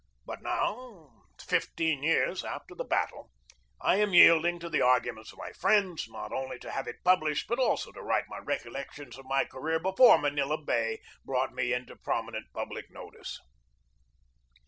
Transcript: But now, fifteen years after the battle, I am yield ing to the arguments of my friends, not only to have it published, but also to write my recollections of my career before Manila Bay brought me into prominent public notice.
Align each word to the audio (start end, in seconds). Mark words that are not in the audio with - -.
But 0.25 0.41
now, 0.41 1.27
fifteen 1.39 2.01
years 2.01 2.43
after 2.43 2.73
the 2.73 2.83
battle, 2.83 3.29
I 3.79 3.97
am 3.97 4.15
yield 4.15 4.47
ing 4.47 4.57
to 4.61 4.67
the 4.67 4.81
arguments 4.81 5.31
of 5.31 5.37
my 5.37 5.51
friends, 5.51 6.07
not 6.09 6.33
only 6.33 6.57
to 6.57 6.71
have 6.71 6.87
it 6.87 7.03
published, 7.03 7.47
but 7.47 7.59
also 7.59 7.91
to 7.91 8.01
write 8.01 8.25
my 8.27 8.39
recollections 8.39 9.19
of 9.19 9.25
my 9.25 9.45
career 9.45 9.79
before 9.79 10.17
Manila 10.17 10.57
Bay 10.59 11.01
brought 11.23 11.53
me 11.53 11.71
into 11.71 11.95
prominent 11.95 12.47
public 12.51 12.89
notice. 12.89 13.39